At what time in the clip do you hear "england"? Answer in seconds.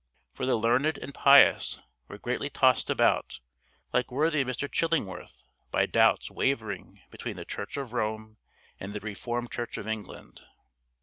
9.87-10.41